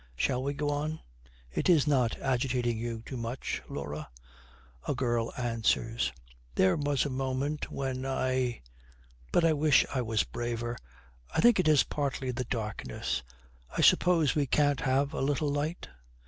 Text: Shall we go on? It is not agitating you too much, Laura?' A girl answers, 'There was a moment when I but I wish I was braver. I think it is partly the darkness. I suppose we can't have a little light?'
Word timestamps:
Shall 0.15 0.41
we 0.41 0.55
go 0.55 0.71
on? 0.71 0.99
It 1.51 1.69
is 1.69 1.85
not 1.85 2.17
agitating 2.17 2.75
you 2.75 3.03
too 3.05 3.17
much, 3.17 3.61
Laura?' 3.69 4.09
A 4.87 4.95
girl 4.95 5.31
answers, 5.37 6.11
'There 6.55 6.75
was 6.77 7.05
a 7.05 7.11
moment 7.11 7.69
when 7.71 8.03
I 8.03 8.63
but 9.31 9.45
I 9.45 9.53
wish 9.53 9.85
I 9.93 10.01
was 10.01 10.23
braver. 10.23 10.75
I 11.35 11.39
think 11.39 11.59
it 11.59 11.67
is 11.67 11.83
partly 11.83 12.31
the 12.31 12.45
darkness. 12.45 13.21
I 13.77 13.81
suppose 13.81 14.33
we 14.33 14.47
can't 14.47 14.79
have 14.81 15.13
a 15.13 15.21
little 15.21 15.49
light?' 15.51 15.87